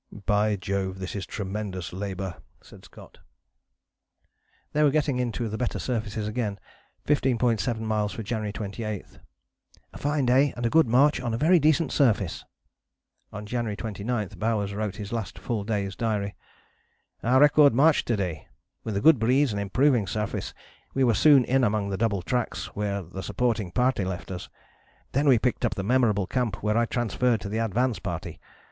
[0.25, 3.19] ""By Jove, this is tremendous labour," said Scott.
[4.73, 6.57] They were getting into the better surfaces again:
[7.05, 9.05] 15.7 miles for January 28,
[9.93, 12.43] "a fine day and a good march on very decent surface."
[13.31, 16.35] On January 29 Bowers wrote his last full day's diary:
[17.21, 18.47] "Our record march to day.
[18.83, 20.51] With a good breeze and improving surface
[20.95, 24.49] we were soon in among the double tracks where the supporting party left us.
[25.11, 28.39] Then we picked up the memorable camp where I transferred to the advance party.